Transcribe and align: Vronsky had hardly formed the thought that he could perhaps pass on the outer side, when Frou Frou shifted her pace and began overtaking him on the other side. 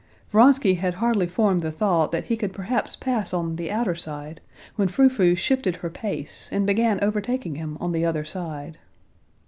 Vronsky 0.31 0.73
had 0.77 0.95
hardly 0.95 1.27
formed 1.27 1.61
the 1.61 1.71
thought 1.71 2.11
that 2.11 2.23
he 2.23 2.35
could 2.35 2.53
perhaps 2.53 2.95
pass 2.95 3.35
on 3.35 3.55
the 3.55 3.69
outer 3.69 3.93
side, 3.93 4.41
when 4.75 4.87
Frou 4.87 5.09
Frou 5.09 5.35
shifted 5.35 5.75
her 5.75 5.91
pace 5.91 6.49
and 6.51 6.65
began 6.65 6.97
overtaking 7.03 7.53
him 7.53 7.77
on 7.79 7.91
the 7.91 8.03
other 8.03 8.25
side. 8.25 8.79